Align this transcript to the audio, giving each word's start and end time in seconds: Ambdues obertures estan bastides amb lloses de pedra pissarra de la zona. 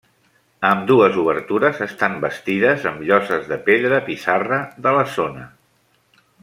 Ambdues 0.69 1.19
obertures 1.23 1.83
estan 1.87 2.17
bastides 2.25 2.89
amb 2.93 3.05
lloses 3.11 3.47
de 3.53 3.61
pedra 3.71 4.03
pissarra 4.11 4.63
de 4.87 4.99
la 5.01 5.09
zona. 5.21 5.49